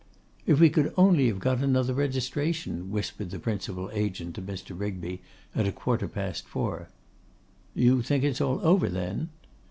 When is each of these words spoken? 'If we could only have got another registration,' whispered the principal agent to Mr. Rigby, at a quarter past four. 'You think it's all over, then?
'If 0.47 0.59
we 0.59 0.71
could 0.71 0.91
only 0.97 1.27
have 1.27 1.37
got 1.37 1.61
another 1.61 1.93
registration,' 1.93 2.89
whispered 2.89 3.29
the 3.29 3.37
principal 3.37 3.91
agent 3.93 4.33
to 4.33 4.41
Mr. 4.41 4.75
Rigby, 4.75 5.21
at 5.53 5.67
a 5.67 5.71
quarter 5.71 6.07
past 6.07 6.47
four. 6.47 6.89
'You 7.75 8.01
think 8.01 8.23
it's 8.23 8.41
all 8.41 8.59
over, 8.65 8.89
then? 8.89 9.29